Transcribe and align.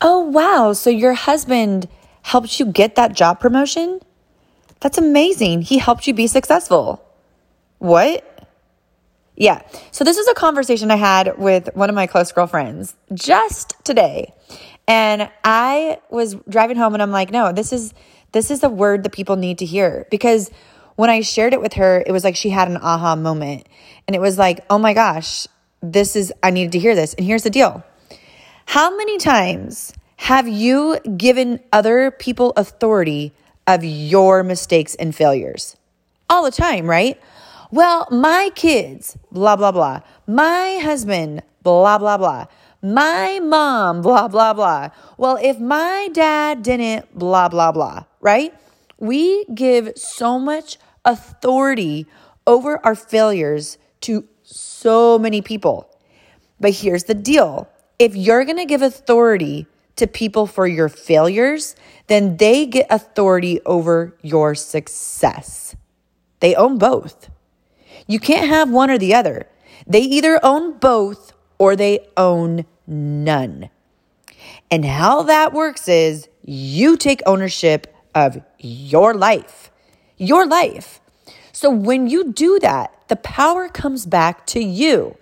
Oh, 0.00 0.20
wow. 0.20 0.72
So 0.72 0.90
your 0.90 1.14
husband 1.14 1.88
helped 2.22 2.58
you 2.58 2.66
get 2.66 2.96
that 2.96 3.14
job 3.14 3.40
promotion? 3.40 4.00
That's 4.80 4.98
amazing. 4.98 5.62
He 5.62 5.78
helped 5.78 6.06
you 6.06 6.14
be 6.14 6.26
successful. 6.26 7.02
What? 7.78 8.48
Yeah. 9.36 9.62
So 9.90 10.04
this 10.04 10.16
is 10.16 10.26
a 10.28 10.34
conversation 10.34 10.90
I 10.90 10.96
had 10.96 11.38
with 11.38 11.68
one 11.74 11.88
of 11.88 11.94
my 11.94 12.06
close 12.06 12.32
girlfriends 12.32 12.94
just 13.14 13.74
today. 13.84 14.34
And 14.88 15.30
I 15.44 15.98
was 16.10 16.36
driving 16.48 16.76
home 16.76 16.94
and 16.94 17.02
I'm 17.02 17.10
like, 17.10 17.30
no, 17.30 17.52
this 17.52 17.72
is 17.72 17.92
this 18.32 18.50
is 18.50 18.62
a 18.62 18.68
word 18.68 19.04
that 19.04 19.12
people 19.12 19.36
need 19.36 19.58
to 19.58 19.64
hear 19.64 20.06
because 20.10 20.50
when 20.96 21.10
I 21.10 21.20
shared 21.20 21.52
it 21.52 21.60
with 21.60 21.74
her, 21.74 22.02
it 22.06 22.12
was 22.12 22.24
like 22.24 22.36
she 22.36 22.50
had 22.50 22.68
an 22.68 22.76
aha 22.78 23.14
moment. 23.16 23.68
And 24.06 24.14
it 24.14 24.20
was 24.20 24.36
like, 24.36 24.64
oh 24.68 24.78
my 24.78 24.94
gosh, 24.94 25.46
this 25.82 26.16
is, 26.16 26.32
I 26.42 26.50
needed 26.50 26.72
to 26.72 26.78
hear 26.78 26.94
this. 26.94 27.14
And 27.14 27.26
here's 27.26 27.44
the 27.44 27.50
deal 27.50 27.84
How 28.66 28.94
many 28.94 29.16
times 29.16 29.94
have 30.16 30.48
you 30.48 30.98
given 31.16 31.60
other 31.72 32.10
people 32.10 32.52
authority 32.56 33.32
of 33.66 33.84
your 33.84 34.42
mistakes 34.42 34.96
and 34.96 35.14
failures? 35.14 35.76
All 36.28 36.42
the 36.42 36.50
time, 36.50 36.90
right? 36.90 37.18
Well, 37.70 38.08
my 38.10 38.50
kids, 38.56 39.16
blah, 39.30 39.54
blah, 39.54 39.70
blah. 39.70 40.00
My 40.26 40.80
husband, 40.82 41.42
blah, 41.62 41.96
blah, 41.96 42.18
blah. 42.18 42.46
My 42.82 43.38
mom, 43.38 44.02
blah, 44.06 44.26
blah, 44.26 44.52
blah. 44.52 44.90
Well, 45.16 45.38
if 45.40 45.60
my 45.60 46.08
dad 46.12 46.64
didn't, 46.64 47.16
blah, 47.16 47.48
blah, 47.48 47.70
blah, 47.70 48.04
right? 48.20 48.52
We 48.98 49.44
give 49.54 49.92
so 49.94 50.40
much 50.40 50.76
authority 51.04 52.06
over 52.48 52.84
our 52.84 52.96
failures 52.96 53.78
to 54.02 54.26
so 54.42 55.20
many 55.20 55.40
people. 55.40 55.88
But 56.58 56.72
here's 56.72 57.04
the 57.04 57.14
deal 57.14 57.68
if 57.98 58.14
you're 58.14 58.44
going 58.44 58.58
to 58.58 58.64
give 58.64 58.82
authority 58.82 59.66
to 59.96 60.06
people 60.06 60.46
for 60.46 60.66
your 60.66 60.88
failures, 60.88 61.74
then 62.06 62.36
they 62.36 62.66
get 62.66 62.86
authority 62.90 63.60
over 63.64 64.16
your 64.22 64.54
success. 64.54 65.74
They 66.40 66.54
own 66.54 66.78
both. 66.78 67.30
You 68.06 68.20
can't 68.20 68.48
have 68.48 68.70
one 68.70 68.90
or 68.90 68.98
the 68.98 69.14
other. 69.14 69.48
They 69.86 70.00
either 70.00 70.38
own 70.42 70.78
both 70.78 71.32
or 71.58 71.76
they 71.76 72.06
own 72.16 72.66
none. 72.86 73.70
And 74.70 74.84
how 74.84 75.22
that 75.22 75.52
works 75.52 75.88
is 75.88 76.28
you 76.42 76.96
take 76.96 77.20
ownership 77.26 77.94
of 78.14 78.42
your 78.58 79.14
life. 79.14 79.70
Your 80.18 80.46
life. 80.46 81.00
So 81.52 81.70
when 81.70 82.06
you 82.06 82.32
do 82.32 82.58
that, 82.60 82.92
the 83.08 83.16
power 83.16 83.68
comes 83.68 84.06
back 84.06 84.46
to 84.48 84.60
you. 84.60 85.16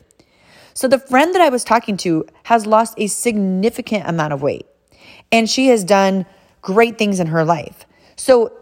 So 0.74 0.88
the 0.88 0.98
friend 0.98 1.34
that 1.34 1.40
I 1.40 1.48
was 1.48 1.62
talking 1.62 1.96
to 1.98 2.26
has 2.44 2.66
lost 2.66 2.94
a 2.98 3.06
significant 3.06 4.08
amount 4.08 4.32
of 4.32 4.42
weight 4.42 4.66
and 5.30 5.48
she 5.48 5.68
has 5.68 5.84
done 5.84 6.26
great 6.62 6.98
things 6.98 7.20
in 7.20 7.28
her 7.28 7.44
life. 7.44 7.86
So 8.16 8.52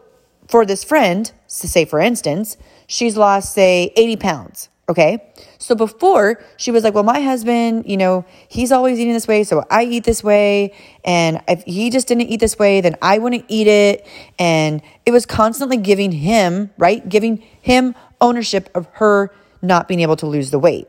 for 0.49 0.67
this 0.67 0.85
friend, 0.85 1.33
to 1.49 1.69
say 1.69 1.87
for 1.87 2.01
instance, 2.01 2.59
she's 2.87 3.17
lost, 3.17 3.55
say, 3.55 3.93
80 3.97 4.17
pounds. 4.17 4.69
Okay. 4.89 5.33
So 5.57 5.75
before 5.75 6.45
she 6.59 6.71
was 6.71 6.85
like, 6.85 6.93
well, 6.93 7.05
my 7.05 7.21
husband, 7.21 7.85
you 7.87 7.97
know, 7.97 8.27
he's 8.49 8.73
always 8.73 8.99
eating 9.01 9.15
this 9.15 9.27
way. 9.27 9.43
So 9.45 9.65
I 9.71 9.85
eat 9.85 10.05
this 10.05 10.23
way. 10.23 10.75
And 11.05 11.41
if 11.49 11.63
he 11.63 11.89
just 11.89 12.09
didn't 12.09 12.29
eat 12.29 12.41
this 12.41 12.59
way, 12.59 12.83
then 12.83 12.97
I 13.01 13.17
wouldn't 13.17 13.47
eat 13.49 13.69
it. 13.69 14.07
And 14.39 14.83
it 15.07 15.13
was 15.13 15.25
constantly 15.25 15.79
giving 15.79 16.13
him, 16.13 16.71
right? 16.77 17.09
Giving 17.09 17.39
him 17.63 17.95
ownership 18.21 18.69
of 18.75 18.87
her 18.95 19.31
not 19.63 19.89
being 19.89 20.01
able 20.01 20.17
to 20.17 20.27
lose 20.27 20.51
the 20.51 20.59
weight. 20.59 20.89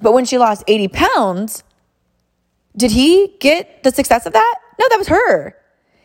But 0.00 0.12
when 0.12 0.24
she 0.24 0.38
lost 0.38 0.64
80 0.66 0.88
pounds, 0.88 1.64
did 2.76 2.90
he 2.90 3.36
get 3.40 3.82
the 3.82 3.90
success 3.90 4.26
of 4.26 4.32
that? 4.32 4.54
No, 4.78 4.86
that 4.88 4.98
was 4.98 5.08
her. 5.08 5.56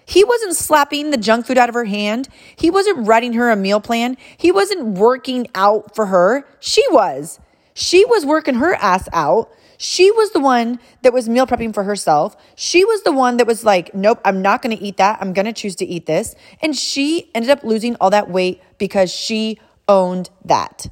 He 0.05 0.23
wasn't 0.23 0.55
slapping 0.55 1.11
the 1.11 1.17
junk 1.17 1.47
food 1.47 1.57
out 1.57 1.69
of 1.69 1.75
her 1.75 1.85
hand. 1.85 2.27
He 2.55 2.69
wasn't 2.69 3.07
writing 3.07 3.33
her 3.33 3.49
a 3.49 3.55
meal 3.55 3.79
plan. 3.79 4.17
He 4.37 4.51
wasn't 4.51 4.97
working 4.99 5.47
out 5.55 5.95
for 5.95 6.07
her. 6.07 6.47
She 6.59 6.83
was. 6.91 7.39
She 7.73 8.05
was 8.05 8.25
working 8.25 8.55
her 8.55 8.75
ass 8.75 9.09
out. 9.11 9.51
She 9.77 10.11
was 10.11 10.31
the 10.31 10.39
one 10.39 10.79
that 11.01 11.11
was 11.11 11.27
meal 11.27 11.45
prepping 11.45 11.73
for 11.73 11.83
herself. 11.83 12.37
She 12.55 12.85
was 12.85 13.03
the 13.03 13.11
one 13.11 13.37
that 13.37 13.47
was 13.47 13.65
like, 13.65 13.93
nope, 13.93 14.21
I'm 14.23 14.41
not 14.41 14.61
going 14.61 14.75
to 14.75 14.81
eat 14.81 14.97
that. 14.97 15.17
I'm 15.19 15.33
going 15.33 15.45
to 15.45 15.53
choose 15.53 15.75
to 15.77 15.85
eat 15.85 16.05
this. 16.05 16.35
And 16.61 16.75
she 16.75 17.29
ended 17.35 17.51
up 17.51 17.63
losing 17.63 17.95
all 17.95 18.09
that 18.11 18.29
weight 18.29 18.61
because 18.77 19.11
she 19.11 19.59
owned 19.87 20.29
that. 20.45 20.87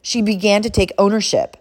She 0.00 0.22
began 0.22 0.62
to 0.62 0.70
take 0.70 0.92
ownership. 0.96 1.56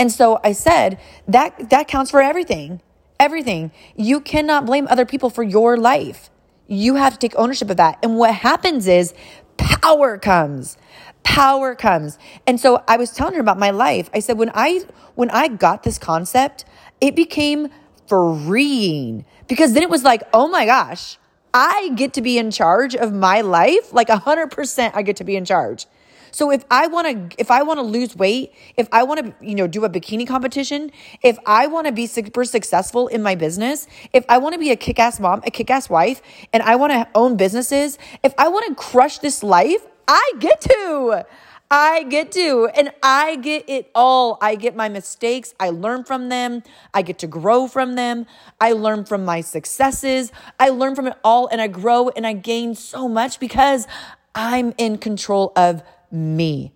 And 0.00 0.10
so 0.10 0.40
I 0.42 0.52
said, 0.52 0.98
that 1.28 1.68
that 1.68 1.86
counts 1.86 2.10
for 2.10 2.22
everything. 2.22 2.80
Everything. 3.20 3.70
You 3.94 4.20
cannot 4.20 4.64
blame 4.64 4.88
other 4.88 5.04
people 5.04 5.28
for 5.28 5.42
your 5.42 5.76
life. 5.76 6.30
You 6.66 6.94
have 6.94 7.12
to 7.12 7.18
take 7.18 7.34
ownership 7.36 7.68
of 7.68 7.76
that. 7.76 7.98
And 8.02 8.16
what 8.16 8.34
happens 8.34 8.88
is 8.88 9.12
power 9.58 10.16
comes. 10.16 10.78
Power 11.22 11.74
comes. 11.74 12.16
And 12.46 12.58
so 12.58 12.82
I 12.88 12.96
was 12.96 13.10
telling 13.10 13.34
her 13.34 13.40
about 13.40 13.58
my 13.58 13.72
life. 13.72 14.08
I 14.14 14.20
said 14.20 14.38
when 14.38 14.50
I 14.54 14.84
when 15.16 15.28
I 15.28 15.48
got 15.48 15.82
this 15.82 15.98
concept, 15.98 16.64
it 17.02 17.14
became 17.14 17.68
freeing 18.06 19.26
because 19.48 19.74
then 19.74 19.82
it 19.82 19.90
was 19.90 20.02
like, 20.02 20.22
"Oh 20.32 20.48
my 20.48 20.64
gosh, 20.64 21.18
I 21.52 21.90
get 21.94 22.14
to 22.14 22.22
be 22.22 22.38
in 22.38 22.50
charge 22.50 22.96
of 22.96 23.12
my 23.12 23.42
life. 23.42 23.92
Like 23.92 24.08
100% 24.08 24.92
I 24.94 25.02
get 25.02 25.16
to 25.16 25.24
be 25.24 25.36
in 25.36 25.44
charge. 25.44 25.86
So 26.32 26.50
if 26.50 26.64
I 26.70 26.86
want 26.86 27.30
to 27.30 27.40
if 27.40 27.50
I 27.50 27.62
want 27.62 27.78
to 27.78 27.82
lose 27.82 28.16
weight, 28.16 28.52
if 28.76 28.88
I 28.92 29.02
want 29.02 29.24
to, 29.24 29.34
you 29.46 29.54
know, 29.54 29.66
do 29.66 29.84
a 29.84 29.90
bikini 29.90 30.26
competition, 30.26 30.90
if 31.22 31.38
I 31.46 31.66
want 31.66 31.86
to 31.86 31.92
be 31.92 32.06
super 32.06 32.44
successful 32.44 33.08
in 33.08 33.22
my 33.22 33.34
business, 33.34 33.86
if 34.12 34.24
I 34.28 34.38
want 34.38 34.54
to 34.54 34.58
be 34.58 34.70
a 34.70 34.76
kick-ass 34.76 35.20
mom, 35.20 35.42
a 35.46 35.50
kick-ass 35.50 35.88
wife, 35.90 36.22
and 36.52 36.62
I 36.62 36.76
want 36.76 36.92
to 36.92 37.08
own 37.14 37.36
businesses, 37.36 37.98
if 38.22 38.34
I 38.38 38.48
want 38.48 38.66
to 38.68 38.74
crush 38.74 39.18
this 39.18 39.42
life, 39.42 39.86
I 40.06 40.32
get 40.38 40.60
to. 40.62 41.24
I 41.72 42.02
get 42.02 42.32
to, 42.32 42.68
and 42.74 42.90
I 43.00 43.36
get 43.36 43.64
it 43.68 43.92
all. 43.94 44.38
I 44.42 44.56
get 44.56 44.74
my 44.74 44.88
mistakes. 44.88 45.54
I 45.60 45.70
learn 45.70 46.02
from 46.02 46.28
them. 46.28 46.64
I 46.92 47.02
get 47.02 47.20
to 47.20 47.28
grow 47.28 47.68
from 47.68 47.94
them. 47.94 48.26
I 48.60 48.72
learn 48.72 49.04
from 49.04 49.24
my 49.24 49.40
successes. 49.40 50.32
I 50.58 50.70
learn 50.70 50.96
from 50.96 51.06
it 51.06 51.16
all, 51.22 51.46
and 51.46 51.60
I 51.60 51.68
grow 51.68 52.08
and 52.08 52.26
I 52.26 52.32
gain 52.32 52.74
so 52.74 53.08
much 53.08 53.38
because 53.38 53.86
I'm 54.34 54.74
in 54.78 54.98
control 54.98 55.52
of 55.54 55.84
me. 56.10 56.72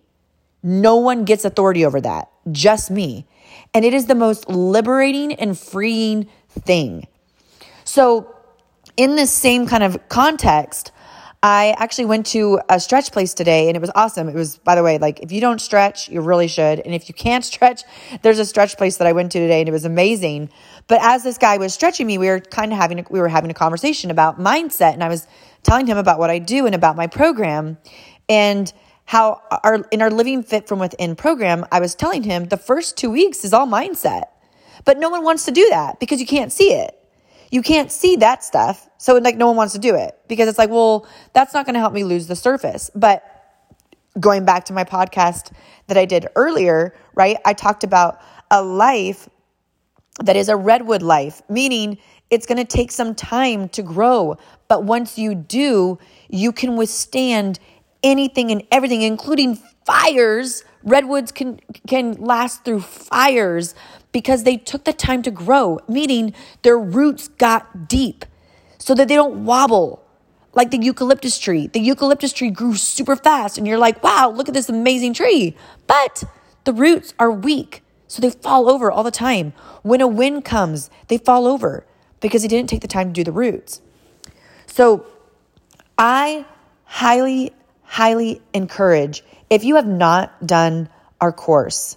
No 0.63 0.97
one 0.97 1.25
gets 1.25 1.45
authority 1.45 1.85
over 1.85 2.01
that, 2.01 2.29
just 2.51 2.89
me. 2.89 3.27
And 3.73 3.85
it 3.85 3.93
is 3.93 4.07
the 4.07 4.15
most 4.15 4.49
liberating 4.49 5.33
and 5.33 5.57
freeing 5.57 6.27
thing. 6.49 7.07
So, 7.83 8.35
in 8.97 9.15
this 9.15 9.31
same 9.31 9.67
kind 9.67 9.83
of 9.83 10.09
context, 10.09 10.91
I 11.43 11.75
actually 11.77 12.05
went 12.05 12.25
to 12.27 12.59
a 12.69 12.79
stretch 12.79 13.11
place 13.11 13.35
today 13.35 13.67
and 13.67 13.77
it 13.77 13.79
was 13.79 13.91
awesome. 13.93 14.27
It 14.27 14.33
was, 14.33 14.57
by 14.57 14.73
the 14.73 14.81
way, 14.81 14.97
like 14.97 15.19
if 15.19 15.31
you 15.31 15.39
don't 15.39 15.61
stretch, 15.61 16.09
you 16.09 16.21
really 16.21 16.47
should. 16.47 16.79
And 16.79 16.95
if 16.95 17.07
you 17.07 17.13
can't 17.13 17.45
stretch, 17.53 17.83
there's 18.23 18.39
a 18.39 18.45
stretch 18.45 18.77
place 18.77 18.97
that 18.97 19.05
I 19.05 19.11
went 19.11 19.31
to 19.33 19.39
today 19.39 19.59
and 19.59 19.69
it 19.69 19.71
was 19.71 19.85
amazing. 19.85 20.49
But 20.87 21.03
as 21.03 21.23
this 21.23 21.37
guy 21.37 21.57
was 21.57 21.71
stretching 21.71 22.07
me, 22.07 22.17
we 22.17 22.29
were 22.29 22.39
kind 22.39 22.71
of 22.71 22.79
having, 22.79 22.99
a, 22.99 23.05
we 23.11 23.19
were 23.19 23.27
having 23.27 23.51
a 23.51 23.53
conversation 23.53 24.09
about 24.09 24.39
mindset 24.39 24.93
and 24.93 25.03
I 25.03 25.07
was 25.07 25.27
telling 25.61 25.85
him 25.85 25.99
about 25.99 26.17
what 26.17 26.31
I 26.31 26.39
do 26.39 26.65
and 26.65 26.73
about 26.73 26.95
my 26.95 27.05
program. 27.05 27.77
And 28.27 28.73
how 29.05 29.41
our 29.63 29.85
in 29.91 30.01
our 30.01 30.09
living 30.09 30.43
fit 30.43 30.67
from 30.67 30.79
within 30.79 31.15
program, 31.15 31.65
I 31.71 31.79
was 31.79 31.95
telling 31.95 32.23
him 32.23 32.45
the 32.45 32.57
first 32.57 32.97
two 32.97 33.11
weeks 33.11 33.45
is 33.45 33.53
all 33.53 33.67
mindset. 33.67 34.23
But 34.83 34.99
no 34.99 35.09
one 35.09 35.23
wants 35.23 35.45
to 35.45 35.51
do 35.51 35.67
that 35.69 35.99
because 35.99 36.19
you 36.19 36.27
can't 36.27 36.51
see 36.51 36.73
it. 36.73 36.97
You 37.51 37.61
can't 37.61 37.91
see 37.91 38.17
that 38.17 38.43
stuff. 38.43 38.87
So 38.97 39.15
like 39.17 39.37
no 39.37 39.47
one 39.47 39.55
wants 39.55 39.73
to 39.73 39.79
do 39.79 39.95
it 39.95 40.17
because 40.27 40.47
it's 40.47 40.57
like, 40.57 40.69
well, 40.69 41.07
that's 41.33 41.53
not 41.53 41.65
going 41.65 41.75
to 41.75 41.79
help 41.79 41.93
me 41.93 42.03
lose 42.03 42.27
the 42.27 42.35
surface. 42.35 42.91
But 42.93 43.23
going 44.19 44.45
back 44.45 44.65
to 44.65 44.73
my 44.73 44.83
podcast 44.83 45.51
that 45.87 45.97
I 45.97 46.05
did 46.05 46.27
earlier, 46.35 46.95
right? 47.13 47.37
I 47.45 47.53
talked 47.53 47.83
about 47.83 48.21
a 48.51 48.61
life 48.63 49.29
that 50.23 50.35
is 50.35 50.49
a 50.49 50.55
redwood 50.55 51.01
life, 51.01 51.41
meaning 51.49 51.97
it's 52.29 52.45
going 52.45 52.57
to 52.57 52.65
take 52.65 52.91
some 52.91 53.13
time 53.13 53.69
to 53.69 53.83
grow. 53.83 54.37
But 54.67 54.83
once 54.83 55.17
you 55.17 55.35
do, 55.35 55.99
you 56.29 56.51
can 56.51 56.75
withstand 56.75 57.59
anything 58.05 58.51
and 58.51 58.63
everything, 58.71 59.01
including 59.01 59.57
fires. 59.85 60.63
Redwoods 60.83 61.31
can, 61.31 61.59
can 61.87 62.13
last 62.13 62.63
through 62.63 62.81
fires 62.81 63.75
because 64.11 64.43
they 64.43 64.55
took 64.55 64.85
the 64.85 64.93
time 64.93 65.21
to 65.23 65.31
grow, 65.31 65.79
meaning 65.89 66.33
their 66.61 66.77
roots 66.77 67.27
got 67.27 67.89
deep 67.89 68.23
so 68.77 68.93
that 68.95 69.07
they 69.07 69.15
don't 69.15 69.43
wobble 69.43 70.01
like 70.53 70.71
the 70.71 70.77
eucalyptus 70.77 71.37
tree. 71.37 71.67
The 71.67 71.81
eucalyptus 71.81 72.31
tree 72.31 72.49
grew 72.49 72.75
super 72.75 73.15
fast, 73.15 73.57
and 73.57 73.67
you're 73.67 73.77
like, 73.77 74.01
wow, 74.01 74.29
look 74.29 74.47
at 74.47 74.53
this 74.53 74.69
amazing 74.69 75.13
tree. 75.13 75.57
But 75.85 76.23
the 76.63 76.71
roots 76.71 77.13
are 77.19 77.31
weak, 77.31 77.83
so 78.07 78.21
they 78.21 78.29
fall 78.29 78.69
over 78.69 78.89
all 78.89 79.03
the 79.03 79.11
time. 79.11 79.53
When 79.81 79.99
a 79.99 80.07
wind 80.07 80.45
comes, 80.45 80.89
they 81.09 81.17
fall 81.17 81.45
over 81.45 81.85
because 82.21 82.41
they 82.41 82.47
didn't 82.47 82.69
take 82.69 82.81
the 82.81 82.87
time 82.87 83.09
to 83.09 83.13
do 83.13 83.23
the 83.23 83.33
roots. 83.33 83.81
So 84.65 85.05
I 85.97 86.45
highly 86.85 87.51
highly 87.95 88.41
encourage 88.53 89.23
if 89.49 89.63
you 89.63 89.75
have 89.75 89.87
not 89.87 90.45
done 90.45 90.89
our 91.21 91.31
course, 91.31 91.95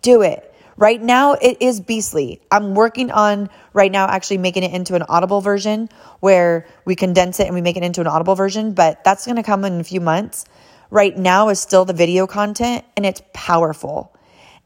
do 0.00 0.22
it. 0.22 0.54
Right 0.78 0.98
now, 0.98 1.34
it 1.34 1.58
is 1.60 1.78
beastly. 1.78 2.40
I'm 2.50 2.74
working 2.74 3.10
on 3.10 3.50
right 3.74 3.92
now 3.92 4.06
actually 4.06 4.38
making 4.38 4.62
it 4.62 4.72
into 4.72 4.94
an 4.94 5.02
audible 5.02 5.42
version 5.42 5.90
where 6.20 6.66
we 6.86 6.96
condense 6.96 7.38
it 7.38 7.44
and 7.44 7.54
we 7.54 7.60
make 7.60 7.76
it 7.76 7.82
into 7.82 8.00
an 8.00 8.06
audible 8.06 8.34
version, 8.34 8.72
but 8.72 9.04
that's 9.04 9.26
going 9.26 9.36
to 9.36 9.42
come 9.42 9.66
in 9.66 9.78
a 9.78 9.84
few 9.84 10.00
months. 10.00 10.46
Right 10.90 11.14
now 11.14 11.50
is 11.50 11.60
still 11.60 11.84
the 11.84 11.92
video 11.92 12.26
content 12.26 12.86
and 12.96 13.04
it's 13.04 13.20
powerful. 13.34 14.16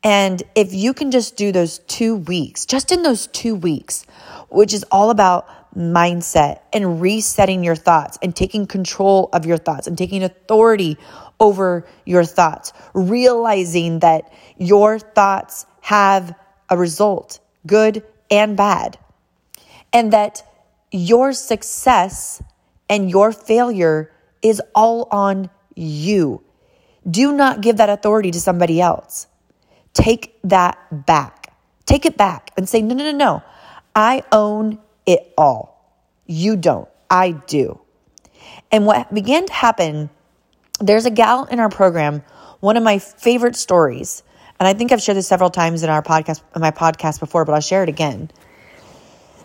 And 0.04 0.40
if 0.54 0.72
you 0.72 0.94
can 0.94 1.10
just 1.10 1.36
do 1.36 1.50
those 1.50 1.80
two 1.80 2.14
weeks, 2.14 2.64
just 2.64 2.92
in 2.92 3.02
those 3.02 3.26
two 3.26 3.56
weeks, 3.56 4.06
which 4.50 4.74
is 4.74 4.84
all 4.90 5.10
about 5.10 5.48
mindset 5.74 6.60
and 6.72 7.00
resetting 7.00 7.62
your 7.62 7.76
thoughts 7.76 8.18
and 8.22 8.34
taking 8.34 8.66
control 8.66 9.28
of 9.32 9.46
your 9.46 9.56
thoughts 9.56 9.86
and 9.86 9.96
taking 9.96 10.22
authority 10.22 10.98
over 11.38 11.86
your 12.04 12.24
thoughts, 12.24 12.72
realizing 12.92 14.00
that 14.00 14.32
your 14.58 14.98
thoughts 14.98 15.66
have 15.80 16.34
a 16.68 16.76
result, 16.76 17.40
good 17.66 18.04
and 18.30 18.56
bad, 18.56 18.98
and 19.92 20.12
that 20.12 20.42
your 20.90 21.32
success 21.32 22.42
and 22.88 23.10
your 23.10 23.32
failure 23.32 24.12
is 24.42 24.60
all 24.74 25.08
on 25.10 25.48
you. 25.74 26.42
Do 27.08 27.32
not 27.32 27.60
give 27.60 27.78
that 27.78 27.88
authority 27.88 28.30
to 28.32 28.40
somebody 28.40 28.80
else. 28.80 29.26
Take 29.94 30.38
that 30.44 31.06
back. 31.06 31.54
Take 31.86 32.06
it 32.06 32.16
back 32.16 32.52
and 32.56 32.68
say, 32.68 32.82
no, 32.82 32.94
no, 32.94 33.04
no, 33.04 33.16
no. 33.16 33.42
I 33.94 34.22
own 34.32 34.78
it 35.06 35.32
all. 35.36 35.98
You 36.26 36.56
don't. 36.56 36.88
I 37.10 37.32
do. 37.32 37.80
And 38.70 38.86
what 38.86 39.12
began 39.12 39.46
to 39.46 39.52
happen, 39.52 40.10
there's 40.80 41.06
a 41.06 41.10
gal 41.10 41.44
in 41.44 41.60
our 41.60 41.68
program, 41.68 42.22
one 42.60 42.76
of 42.76 42.82
my 42.82 42.98
favorite 42.98 43.56
stories. 43.56 44.22
And 44.58 44.68
I 44.68 44.74
think 44.74 44.92
I've 44.92 45.02
shared 45.02 45.16
this 45.16 45.26
several 45.26 45.50
times 45.50 45.82
in 45.82 45.90
our 45.90 46.02
podcast, 46.02 46.42
in 46.54 46.60
my 46.60 46.70
podcast 46.70 47.18
before, 47.18 47.44
but 47.44 47.52
I'll 47.52 47.60
share 47.60 47.82
it 47.82 47.88
again. 47.88 48.30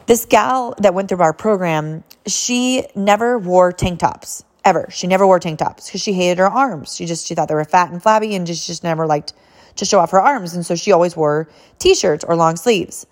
This 0.06 0.26
gal 0.26 0.76
that 0.80 0.94
went 0.94 1.10
through 1.10 1.22
our 1.22 1.34
program, 1.34 2.04
she 2.28 2.86
never 2.96 3.40
wore 3.40 3.72
tank 3.72 4.00
tops 4.00 4.44
ever. 4.64 4.88
She 4.92 5.08
never 5.08 5.26
wore 5.26 5.40
tank 5.40 5.60
tops 5.60 5.88
because 5.88 6.02
she 6.02 6.14
hated 6.14 6.38
her 6.38 6.50
arms. 6.50 6.96
She 6.96 7.06
just 7.06 7.26
she 7.26 7.34
thought 7.34 7.48
they 7.48 7.56
were 7.56 7.66
fat 7.66 7.92
and 7.92 8.02
flabby 8.02 8.36
and 8.36 8.46
just 8.46 8.68
just 8.68 8.84
never 8.84 9.08
liked 9.08 9.34
to 9.78 9.86
show 9.86 10.00
off 10.00 10.12
her 10.12 10.22
arms. 10.22 10.54
And 10.54 10.66
so 10.66 10.76
she 10.76 10.92
always 10.92 11.16
wore 11.16 11.48
t-shirts 11.80 12.24
or 12.24 12.36
long 12.36 12.56
sleeves. 12.56 13.08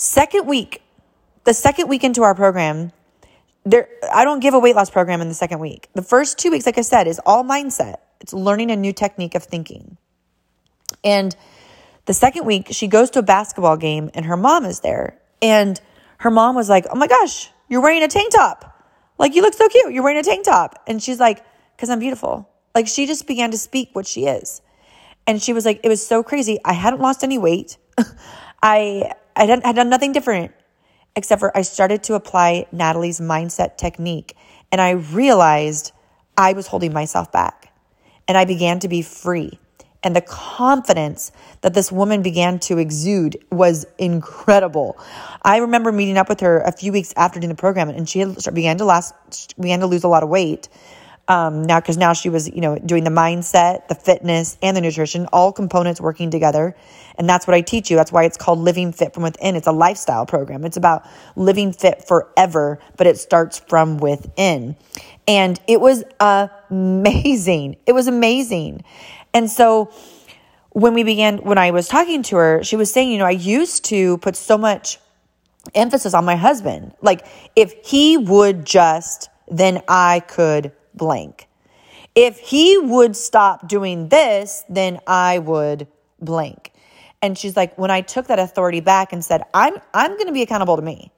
Second 0.00 0.46
week, 0.46 0.80
the 1.44 1.52
second 1.52 1.88
week 1.88 2.04
into 2.04 2.22
our 2.22 2.34
program, 2.34 2.90
there 3.66 3.86
I 4.10 4.24
don't 4.24 4.40
give 4.40 4.54
a 4.54 4.58
weight 4.58 4.74
loss 4.74 4.88
program 4.88 5.20
in 5.20 5.28
the 5.28 5.34
second 5.34 5.58
week. 5.58 5.90
The 5.92 6.00
first 6.00 6.38
two 6.38 6.50
weeks, 6.50 6.64
like 6.64 6.78
I 6.78 6.80
said, 6.80 7.06
is 7.06 7.20
all 7.26 7.44
mindset. 7.44 7.96
It's 8.18 8.32
learning 8.32 8.70
a 8.70 8.76
new 8.76 8.94
technique 8.94 9.34
of 9.34 9.44
thinking. 9.44 9.98
And 11.04 11.36
the 12.06 12.14
second 12.14 12.46
week, 12.46 12.68
she 12.70 12.86
goes 12.86 13.10
to 13.10 13.18
a 13.18 13.22
basketball 13.22 13.76
game 13.76 14.08
and 14.14 14.24
her 14.24 14.38
mom 14.38 14.64
is 14.64 14.80
there. 14.80 15.20
And 15.42 15.78
her 16.16 16.30
mom 16.30 16.54
was 16.54 16.70
like, 16.70 16.86
Oh 16.90 16.96
my 16.96 17.06
gosh, 17.06 17.50
you're 17.68 17.82
wearing 17.82 18.02
a 18.02 18.08
tank 18.08 18.32
top. 18.32 18.82
Like, 19.18 19.34
you 19.34 19.42
look 19.42 19.52
so 19.52 19.68
cute. 19.68 19.92
You're 19.92 20.02
wearing 20.02 20.18
a 20.18 20.22
tank 20.22 20.46
top. 20.46 20.82
And 20.86 21.02
she's 21.02 21.20
like, 21.20 21.44
Because 21.76 21.90
I'm 21.90 21.98
beautiful. 21.98 22.48
Like, 22.74 22.88
she 22.88 23.06
just 23.06 23.26
began 23.26 23.50
to 23.50 23.58
speak 23.58 23.90
what 23.92 24.06
she 24.06 24.24
is. 24.24 24.62
And 25.26 25.42
she 25.42 25.52
was 25.52 25.66
like, 25.66 25.80
It 25.84 25.90
was 25.90 26.06
so 26.06 26.22
crazy. 26.22 26.58
I 26.64 26.72
hadn't 26.72 27.02
lost 27.02 27.22
any 27.22 27.36
weight. 27.36 27.76
I, 28.62 29.12
I 29.36 29.44
had 29.46 29.76
done 29.76 29.88
nothing 29.88 30.12
different 30.12 30.52
except 31.16 31.40
for 31.40 31.56
I 31.56 31.62
started 31.62 32.02
to 32.04 32.14
apply 32.14 32.66
Natalie's 32.72 33.20
mindset 33.20 33.76
technique 33.76 34.36
and 34.70 34.80
I 34.80 34.90
realized 34.90 35.92
I 36.36 36.52
was 36.52 36.66
holding 36.66 36.92
myself 36.92 37.32
back 37.32 37.72
and 38.28 38.38
I 38.38 38.44
began 38.44 38.78
to 38.80 38.88
be 38.88 39.02
free. 39.02 39.58
And 40.02 40.16
the 40.16 40.22
confidence 40.22 41.30
that 41.60 41.74
this 41.74 41.92
woman 41.92 42.22
began 42.22 42.58
to 42.60 42.78
exude 42.78 43.36
was 43.52 43.84
incredible. 43.98 44.98
I 45.42 45.58
remember 45.58 45.92
meeting 45.92 46.16
up 46.16 46.28
with 46.28 46.40
her 46.40 46.60
a 46.60 46.72
few 46.72 46.90
weeks 46.90 47.12
after 47.16 47.38
doing 47.38 47.50
the 47.50 47.54
program, 47.54 47.90
and 47.90 48.08
she 48.08 48.20
had, 48.20 48.36
began 48.54 48.78
to 48.78 48.86
last, 48.86 49.14
began 49.60 49.80
to 49.80 49.86
lose 49.86 50.02
a 50.04 50.08
lot 50.08 50.22
of 50.22 50.30
weight. 50.30 50.70
Um, 51.30 51.62
now, 51.62 51.78
because 51.78 51.96
now 51.96 52.12
she 52.12 52.28
was, 52.28 52.48
you 52.48 52.60
know, 52.60 52.76
doing 52.76 53.04
the 53.04 53.10
mindset, 53.10 53.86
the 53.86 53.94
fitness, 53.94 54.58
and 54.62 54.76
the 54.76 54.80
nutrition, 54.80 55.26
all 55.32 55.52
components 55.52 56.00
working 56.00 56.28
together. 56.28 56.74
And 57.14 57.28
that's 57.28 57.46
what 57.46 57.54
I 57.54 57.60
teach 57.60 57.88
you. 57.88 57.94
That's 57.94 58.10
why 58.10 58.24
it's 58.24 58.36
called 58.36 58.58
Living 58.58 58.90
Fit 58.90 59.14
from 59.14 59.22
Within. 59.22 59.54
It's 59.54 59.68
a 59.68 59.72
lifestyle 59.72 60.26
program. 60.26 60.64
It's 60.64 60.76
about 60.76 61.06
living 61.36 61.72
fit 61.72 62.08
forever, 62.08 62.80
but 62.96 63.06
it 63.06 63.16
starts 63.16 63.60
from 63.60 63.98
within. 63.98 64.74
And 65.28 65.60
it 65.68 65.80
was 65.80 66.02
amazing. 66.18 67.76
It 67.86 67.92
was 67.92 68.08
amazing. 68.08 68.82
And 69.32 69.48
so 69.48 69.92
when 70.70 70.94
we 70.94 71.04
began, 71.04 71.38
when 71.38 71.58
I 71.58 71.70
was 71.70 71.86
talking 71.86 72.24
to 72.24 72.36
her, 72.38 72.64
she 72.64 72.74
was 72.74 72.92
saying, 72.92 73.12
you 73.12 73.18
know, 73.18 73.26
I 73.26 73.30
used 73.30 73.84
to 73.84 74.18
put 74.18 74.34
so 74.34 74.58
much 74.58 74.98
emphasis 75.76 76.12
on 76.12 76.24
my 76.24 76.34
husband. 76.34 76.92
Like, 77.02 77.24
if 77.54 77.72
he 77.84 78.16
would 78.16 78.64
just, 78.64 79.30
then 79.46 79.82
I 79.86 80.20
could 80.26 80.72
blank. 80.94 81.48
If 82.14 82.38
he 82.38 82.76
would 82.78 83.16
stop 83.16 83.68
doing 83.68 84.08
this, 84.08 84.64
then 84.68 84.98
I 85.06 85.38
would 85.38 85.86
blank. 86.20 86.72
And 87.22 87.36
she's 87.36 87.56
like, 87.56 87.76
when 87.78 87.90
I 87.90 88.00
took 88.00 88.28
that 88.28 88.38
authority 88.38 88.80
back 88.80 89.12
and 89.12 89.24
said, 89.24 89.42
I'm 89.54 89.76
I'm 89.94 90.12
going 90.12 90.26
to 90.26 90.32
be 90.32 90.42
accountable 90.42 90.76
to 90.76 90.82
me. 90.82 91.12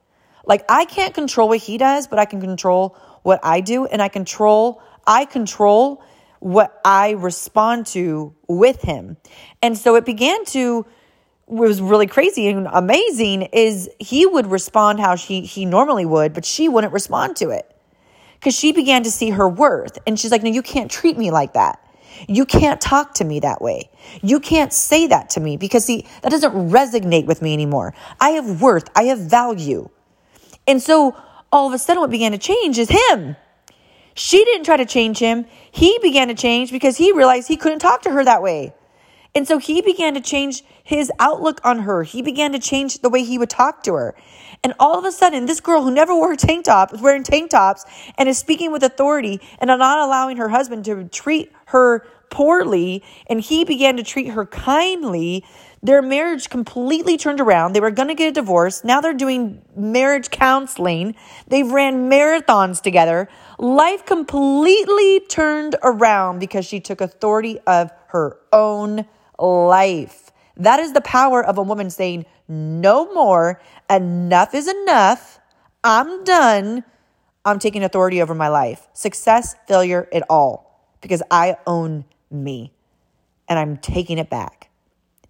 Like 0.45 0.65
I 0.69 0.85
can't 0.85 1.15
control 1.15 1.49
what 1.49 1.59
he 1.59 1.79
does, 1.79 2.07
but 2.07 2.19
I 2.19 2.25
can 2.25 2.41
control 2.41 2.97
what 3.23 3.41
I 3.43 3.61
do 3.61 3.87
and 3.87 4.03
I 4.03 4.09
control 4.09 4.83
I 5.07 5.25
control 5.25 6.03
what 6.41 6.81
I 6.85 7.13
respond 7.13 7.87
to 7.89 8.35
with 8.49 8.83
him. 8.83 9.17
And 9.63 9.79
so 9.79 9.95
it 9.95 10.05
began 10.05 10.45
to 10.47 10.87
was 11.47 11.81
really 11.81 12.07
crazy 12.07 12.49
and 12.49 12.67
amazing 12.73 13.43
is 13.43 13.89
he 13.99 14.27
would 14.27 14.47
respond 14.47 15.01
how 15.01 15.15
she 15.17 15.43
he 15.43 15.65
normally 15.65 16.07
would, 16.07 16.33
but 16.33 16.45
she 16.45 16.69
wouldn't 16.69 16.93
respond 16.93 17.37
to 17.37 17.51
it 17.51 17.72
because 18.43 18.57
she 18.57 18.73
began 18.73 19.05
to 19.05 19.11
see 19.11 19.31
her 19.31 19.49
worth. 19.49 19.99
And 20.05 20.19
she's 20.19 20.33
like, 20.33 20.43
No, 20.43 20.51
you 20.51 20.63
can't 20.63 20.91
treat 20.91 21.17
me 21.17 21.31
like 21.31 21.53
that. 21.53 21.79
You 22.29 22.45
can't 22.45 22.81
talk 22.81 23.15
to 23.15 23.25
me 23.25 23.39
that 23.41 23.63
way. 23.63 23.89
You 24.21 24.41
can't 24.41 24.73
say 24.73 25.07
that 25.07 25.31
to 25.31 25.41
me 25.41 25.57
because, 25.57 25.85
see, 25.85 26.07
that 26.23 26.31
doesn't 26.31 26.53
resonate 26.71 27.27
with 27.27 27.41
me 27.41 27.53
anymore. 27.53 27.95
I 28.21 28.31
have 28.31 28.61
worth, 28.61 28.91
I 28.97 29.05
have 29.05 29.21
value. 29.21 29.89
And 30.67 30.83
so 30.83 31.17
all 31.53 31.69
of 31.69 31.73
a 31.73 31.79
sudden, 31.79 32.01
what 32.01 32.11
began 32.11 32.33
to 32.33 32.39
change 32.39 32.79
is 32.79 32.89
him. 32.89 33.37
She 34.15 34.45
didn't 34.45 34.65
try 34.65 34.77
to 34.77 34.87
change 34.87 35.21
him. 35.21 35.47
He 35.71 35.99
began 36.03 36.29
to 36.29 36.35
change 36.35 36.73
because 36.73 36.97
he 36.97 37.13
realized 37.13 37.47
he 37.47 37.57
couldn't 37.57 37.79
talk 37.79 38.03
to 38.03 38.11
her 38.11 38.25
that 38.25 38.43
way. 38.43 38.75
And 39.35 39.49
so 39.49 39.59
he 39.59 39.81
began 39.81 40.15
to 40.15 40.21
change 40.21 40.65
his 40.83 41.11
outlook 41.19 41.61
on 41.65 41.81
her. 41.81 42.03
He 42.03 42.21
began 42.23 42.53
to 42.53 42.59
change 42.59 42.99
the 42.99 43.09
way 43.09 43.23
he 43.23 43.39
would 43.39 43.49
talk 43.49 43.83
to 43.85 43.95
her. 43.95 44.15
And 44.65 44.75
all 44.79 44.97
of 44.97 45.05
a 45.05 45.11
sudden, 45.11 45.47
this 45.47 45.61
girl 45.61 45.83
who 45.83 45.91
never 45.91 46.15
wore 46.15 46.33
a 46.33 46.37
tank 46.37 46.67
top 46.67 46.95
is 46.95 47.01
wearing 47.01 47.25
tank 47.25 47.51
tops 47.51 47.85
and 48.17 48.29
is 48.29 48.39
speaking 48.39 48.71
with 48.71 48.85
authority 48.85 49.41
and 49.59 49.69
not 49.69 49.99
allowing 49.99 50.37
her 50.37 50.49
husband 50.49 50.85
to 50.85 51.05
treat 51.09 51.53
her 51.67 52.07
poorly. 52.31 53.03
And 53.27 53.41
he 53.41 53.65
began 53.65 53.97
to 53.97 54.05
treat 54.05 54.29
her 54.29 54.47
kindly. 54.47 55.45
Their 55.83 56.01
marriage 56.01 56.49
completely 56.49 57.17
turned 57.17 57.41
around. 57.41 57.73
They 57.73 57.81
were 57.81 57.91
going 57.91 58.09
to 58.09 58.15
get 58.15 58.29
a 58.29 58.33
divorce. 58.33 58.85
Now 58.85 59.01
they're 59.01 59.13
doing 59.13 59.63
marriage 59.77 60.31
counseling. 60.31 61.17
They've 61.49 61.71
ran 61.71 62.09
marathons 62.09 62.81
together. 62.81 63.29
Life 63.59 64.07
completely 64.07 65.21
turned 65.29 65.75
around 65.83 66.39
because 66.39 66.65
she 66.65 66.79
took 66.79 67.01
authority 67.01 67.59
of 67.67 67.91
her 68.09 68.39
own 68.53 69.07
life. 69.39 70.32
That 70.57 70.81
is 70.81 70.93
the 70.93 71.01
power 71.01 71.45
of 71.45 71.59
a 71.59 71.63
woman 71.63 71.91
saying, 71.91 72.27
no 72.49 73.13
more. 73.13 73.61
Enough 73.89 74.55
is 74.55 74.69
enough. 74.69 75.41
I'm 75.83 76.25
done. 76.25 76.85
I'm 77.45 77.59
taking 77.59 77.83
authority 77.83 78.23
over 78.23 78.35
my 78.35 78.49
life. 78.49 78.87
Success, 78.93 79.57
failure, 79.67 80.09
it 80.13 80.23
all. 80.29 80.81
Because 81.01 81.23
I 81.31 81.57
own 81.67 82.05
me 82.31 82.73
and 83.49 83.59
I'm 83.59 83.77
taking 83.77 84.19
it 84.19 84.31
back. 84.31 84.71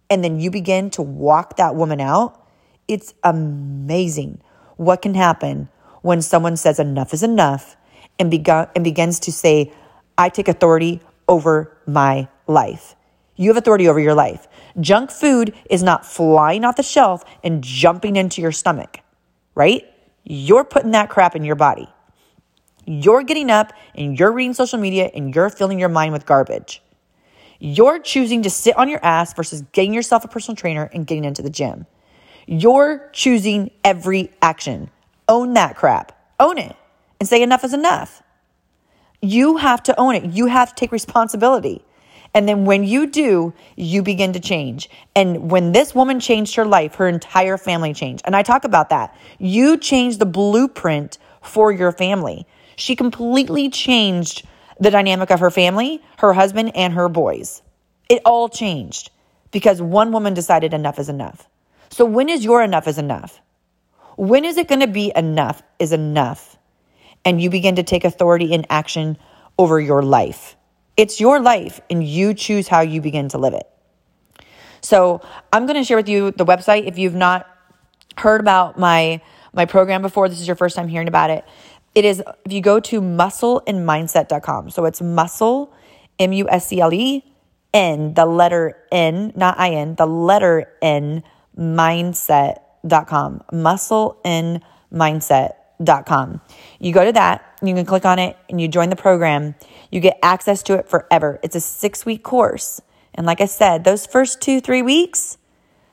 And 0.09 0.23
then 0.23 0.39
you 0.39 0.51
begin 0.51 0.89
to 0.91 1.01
walk 1.01 1.57
that 1.57 1.75
woman 1.75 1.99
out. 1.99 2.47
It's 2.87 3.13
amazing 3.23 4.41
what 4.77 5.01
can 5.01 5.15
happen 5.15 5.69
when 6.01 6.21
someone 6.21 6.57
says 6.57 6.79
enough 6.79 7.13
is 7.13 7.23
enough 7.23 7.77
and, 8.19 8.29
begun, 8.29 8.67
and 8.75 8.83
begins 8.83 9.19
to 9.21 9.31
say, 9.31 9.73
I 10.17 10.29
take 10.29 10.47
authority 10.47 11.01
over 11.27 11.75
my 11.87 12.27
life. 12.45 12.95
You 13.35 13.49
have 13.49 13.57
authority 13.57 13.87
over 13.87 13.99
your 13.99 14.13
life. 14.13 14.47
Junk 14.79 15.11
food 15.11 15.53
is 15.69 15.83
not 15.83 16.05
flying 16.05 16.63
off 16.63 16.75
the 16.75 16.83
shelf 16.83 17.23
and 17.43 17.63
jumping 17.63 18.15
into 18.15 18.41
your 18.41 18.51
stomach, 18.51 18.99
right? 19.55 19.83
You're 20.23 20.63
putting 20.63 20.91
that 20.91 21.09
crap 21.09 21.35
in 21.35 21.43
your 21.43 21.55
body. 21.55 21.87
You're 22.85 23.23
getting 23.23 23.49
up 23.49 23.73
and 23.95 24.17
you're 24.17 24.31
reading 24.31 24.53
social 24.53 24.79
media 24.79 25.09
and 25.13 25.33
you're 25.33 25.49
filling 25.49 25.79
your 25.79 25.89
mind 25.89 26.13
with 26.13 26.25
garbage. 26.25 26.81
You're 27.59 27.99
choosing 27.99 28.41
to 28.43 28.49
sit 28.49 28.75
on 28.77 28.89
your 28.89 29.03
ass 29.03 29.33
versus 29.33 29.63
getting 29.71 29.93
yourself 29.93 30.25
a 30.25 30.27
personal 30.27 30.55
trainer 30.55 30.89
and 30.93 31.07
getting 31.07 31.23
into 31.23 31.41
the 31.41 31.49
gym. 31.49 31.85
You're 32.45 33.09
choosing 33.13 33.71
every 33.83 34.31
action. 34.41 34.89
Own 35.29 35.53
that 35.53 35.77
crap. 35.77 36.11
Own 36.39 36.57
it 36.57 36.75
and 37.23 37.29
say 37.29 37.41
enough 37.41 37.63
is 37.63 37.73
enough. 37.73 38.21
You 39.21 39.55
have 39.55 39.81
to 39.83 39.97
own 39.97 40.15
it. 40.15 40.25
You 40.25 40.47
have 40.47 40.67
to 40.69 40.75
take 40.75 40.91
responsibility. 40.91 41.85
And 42.33 42.49
then 42.49 42.65
when 42.65 42.83
you 42.83 43.07
do, 43.07 43.53
you 43.75 44.01
begin 44.01 44.33
to 44.33 44.39
change. 44.39 44.89
And 45.15 45.51
when 45.51 45.71
this 45.71 45.93
woman 45.93 46.19
changed 46.19 46.55
her 46.55 46.65
life, 46.65 46.95
her 46.95 47.07
entire 47.07 47.57
family 47.57 47.93
changed. 47.93 48.23
And 48.25 48.35
I 48.35 48.41
talk 48.41 48.63
about 48.63 48.89
that. 48.89 49.15
You 49.37 49.77
changed 49.77 50.19
the 50.19 50.25
blueprint 50.25 51.19
for 51.41 51.71
your 51.71 51.91
family. 51.91 52.47
She 52.75 52.95
completely 52.95 53.69
changed 53.69 54.47
the 54.79 54.89
dynamic 54.89 55.29
of 55.29 55.39
her 55.39 55.51
family, 55.51 56.01
her 56.17 56.33
husband, 56.33 56.75
and 56.75 56.93
her 56.93 57.07
boys. 57.07 57.61
It 58.09 58.21
all 58.25 58.49
changed 58.49 59.11
because 59.51 59.81
one 59.81 60.11
woman 60.11 60.33
decided 60.33 60.73
enough 60.73 60.97
is 60.97 61.09
enough. 61.09 61.47
So, 61.89 62.05
when 62.05 62.29
is 62.29 62.43
your 62.43 62.63
enough 62.63 62.87
is 62.87 62.97
enough? 62.97 63.39
When 64.17 64.45
is 64.45 64.57
it 64.57 64.67
going 64.67 64.81
to 64.81 64.87
be 64.87 65.11
enough 65.15 65.61
is 65.79 65.91
enough? 65.91 66.57
And 67.23 67.39
you 67.39 67.49
begin 67.49 67.75
to 67.75 67.83
take 67.83 68.03
authority 68.03 68.53
and 68.53 68.65
action 68.69 69.17
over 69.57 69.79
your 69.79 70.01
life. 70.01 70.55
It's 70.95 71.19
your 71.19 71.39
life, 71.39 71.81
and 71.89 72.03
you 72.03 72.33
choose 72.33 72.67
how 72.67 72.81
you 72.81 73.01
begin 73.01 73.29
to 73.29 73.37
live 73.37 73.53
it. 73.53 73.67
So, 74.81 75.21
I'm 75.51 75.65
going 75.65 75.77
to 75.77 75.83
share 75.83 75.97
with 75.97 76.09
you 76.09 76.31
the 76.31 76.45
website. 76.45 76.87
If 76.87 76.97
you've 76.97 77.15
not 77.15 77.47
heard 78.17 78.41
about 78.41 78.77
my 78.77 79.21
my 79.53 79.65
program 79.65 80.01
before, 80.01 80.29
this 80.29 80.41
is 80.41 80.47
your 80.47 80.55
first 80.55 80.75
time 80.75 80.87
hearing 80.87 81.07
about 81.07 81.29
it. 81.29 81.45
It 81.95 82.05
is 82.05 82.23
if 82.45 82.51
you 82.51 82.61
go 82.61 82.79
to 82.79 83.01
muscleandmindset.com. 83.01 84.71
So 84.71 84.85
it's 84.85 85.01
muscle, 85.01 85.73
M 86.19 86.33
U 86.33 86.49
S 86.49 86.67
C 86.67 86.81
L 86.81 86.93
E 86.93 87.23
N, 87.73 88.13
the 88.13 88.25
letter 88.25 88.77
N, 88.91 89.31
not 89.35 89.57
I 89.59 89.71
N, 89.71 89.95
the 89.95 90.05
letter 90.05 90.71
N, 90.81 91.23
mindset.com. 91.57 93.43
Muscleandmindset.com. 93.51 96.41
You 96.79 96.93
go 96.93 97.05
to 97.05 97.11
that, 97.11 97.52
you 97.67 97.75
can 97.75 97.85
click 97.85 98.05
on 98.05 98.19
it, 98.19 98.37
and 98.49 98.59
you 98.59 98.67
join 98.67 98.89
the 98.89 98.95
program. 98.95 99.55
You 99.91 99.99
get 99.99 100.17
access 100.21 100.63
to 100.63 100.75
it 100.75 100.89
forever. 100.89 101.39
It's 101.43 101.55
a 101.55 101.61
six 101.61 102.05
week 102.05 102.23
course. 102.23 102.81
And 103.15 103.25
like 103.25 103.41
I 103.41 103.45
said, 103.45 103.83
those 103.83 104.05
first 104.05 104.41
two, 104.41 104.59
three 104.59 104.81
weeks, 104.81 105.37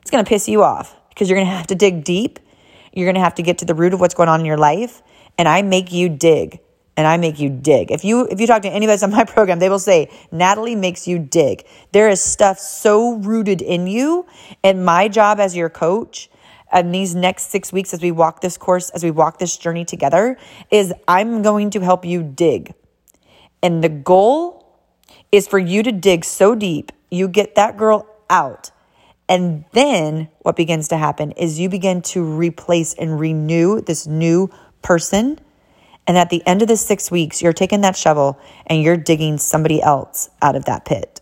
it's 0.01 0.11
going 0.11 0.25
to 0.25 0.29
piss 0.29 0.49
you 0.49 0.63
off 0.63 0.97
because 1.11 1.29
you're 1.29 1.37
going 1.37 1.49
to 1.49 1.55
have 1.55 1.67
to 1.69 1.75
dig 1.75 2.03
deep. 2.03 2.39
You're 2.93 3.07
going 3.07 3.15
to 3.15 3.21
have 3.21 3.35
to 3.37 3.43
get 3.43 3.59
to 3.59 3.65
the 3.65 3.75
root 3.75 3.93
of 3.93 4.01
what's 4.01 4.15
going 4.15 4.29
on 4.29 4.41
in 4.41 4.47
your 4.47 4.57
life 4.57 5.03
and 5.41 5.49
I 5.49 5.63
make 5.63 5.91
you 5.91 6.11
dig 6.11 6.61
and 6.99 7.07
I 7.07 7.17
make 7.17 7.41
you 7.41 7.49
dig. 7.49 7.91
If 7.91 8.05
you 8.05 8.27
if 8.31 8.41
you 8.41 8.47
talk 8.47 8.61
to 8.63 8.69
anybody 8.69 8.93
that's 8.93 9.03
on 9.03 9.11
my 9.11 9.25
program, 9.37 9.59
they 9.59 9.71
will 9.71 9.79
say 9.79 10.11
Natalie 10.31 10.75
makes 10.75 11.09
you 11.09 11.19
dig. 11.19 11.65
There 11.93 12.11
is 12.11 12.21
stuff 12.21 12.59
so 12.59 13.15
rooted 13.15 13.63
in 13.63 13.87
you, 13.87 14.27
and 14.63 14.85
my 14.85 15.09
job 15.09 15.41
as 15.41 15.57
your 15.57 15.71
coach 15.71 16.30
and 16.71 16.95
these 16.95 17.15
next 17.15 17.51
6 17.51 17.73
weeks 17.73 17.93
as 17.93 18.01
we 18.01 18.11
walk 18.11 18.41
this 18.41 18.57
course, 18.57 18.91
as 18.91 19.03
we 19.03 19.11
walk 19.11 19.39
this 19.39 19.57
journey 19.57 19.85
together 19.85 20.37
is 20.71 20.93
I'm 21.09 21.43
going 21.43 21.71
to 21.71 21.81
help 21.81 22.05
you 22.05 22.23
dig. 22.23 22.75
And 23.63 23.85
the 23.85 23.89
goal 23.89 24.67
is 25.33 25.47
for 25.47 25.59
you 25.59 25.83
to 25.83 25.93
dig 25.93 26.25
so 26.25 26.55
deep, 26.55 26.93
you 27.11 27.29
get 27.29 27.55
that 27.57 27.77
girl 27.77 28.07
out. 28.29 28.71
And 29.29 29.65
then 29.73 30.29
what 30.41 30.57
begins 30.57 30.89
to 30.89 30.97
happen 30.97 31.33
is 31.33 31.61
you 31.61 31.69
begin 31.69 32.03
to 32.03 32.23
replace 32.23 32.95
and 32.95 33.21
renew 33.21 33.81
this 33.81 34.07
new 34.07 34.51
person. 34.83 35.39
And 36.07 36.19
at 36.19 36.31
the 36.31 36.45
end 36.47 36.63
of 36.63 36.69
the 36.69 36.77
six 36.77 37.11
weeks, 37.11 37.41
you're 37.41 37.53
taking 37.53 37.83
that 37.83 37.97
shovel 37.97 38.41
and 38.67 38.83
you're 38.83 38.97
digging 38.97 39.39
somebody 39.39 39.81
else 39.81 40.31
out 40.43 40.57
of 40.57 40.65
that 40.65 40.85
pit. 40.85 41.21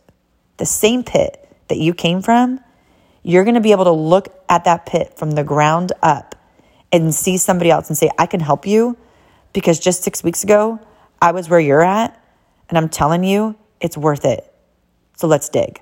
The 0.56 0.64
same 0.64 1.04
pit 1.04 1.48
that 1.68 1.76
you 1.78 1.92
came 1.92 2.22
from, 2.22 2.60
you're 3.22 3.44
going 3.44 3.54
to 3.54 3.60
be 3.60 3.72
able 3.72 3.84
to 3.84 3.92
look 3.92 4.42
at 4.48 4.64
that 4.64 4.86
pit 4.86 5.14
from 5.16 5.32
the 5.32 5.44
ground 5.44 5.92
up 6.02 6.34
and 6.92 7.14
see 7.14 7.36
somebody 7.36 7.70
else 7.70 7.88
and 7.88 7.98
say, 7.98 8.10
I 8.18 8.26
can 8.26 8.40
help 8.40 8.66
you 8.66 8.96
because 9.52 9.78
just 9.78 10.02
six 10.02 10.22
weeks 10.22 10.44
ago, 10.44 10.80
I 11.20 11.32
was 11.32 11.48
where 11.48 11.60
you're 11.60 11.82
at. 11.82 12.14
And 12.68 12.76
I'm 12.76 12.88
telling 12.88 13.24
you, 13.24 13.56
it's 13.80 13.96
worth 13.96 14.24
it. 14.24 14.52
So 15.16 15.26
let's 15.26 15.48
dig. 15.48 15.80